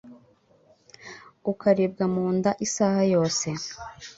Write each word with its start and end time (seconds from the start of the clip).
ukaribwa 1.51 2.05
mu 2.13 2.25
nda 2.35 2.51
isah 2.65 2.97
yose 3.13 3.47